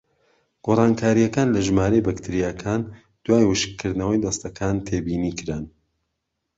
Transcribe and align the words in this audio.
گۆڕانکاریەکان 0.65 1.47
لە 1.55 1.61
ژمارەی 1.67 2.05
بەکتریاکان 2.07 2.81
دوای 3.25 3.43
وشکردنەوەی 3.49 4.23
دەستەکان 4.25 4.75
تێبینیکران: 4.87 5.65